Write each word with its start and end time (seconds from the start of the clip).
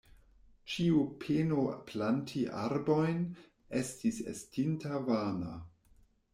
Ĉiu 0.75 1.03
peno 1.23 1.65
planti 1.91 2.41
arbojn, 2.63 3.21
estis 3.83 4.21
estinta 4.35 5.07
vana. 5.13 5.57